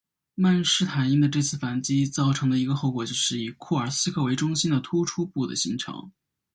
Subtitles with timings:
[0.33, 6.11] 曼施坦因的这次反击造成的一个后果就是以库尔斯克为中心的突出部的形成。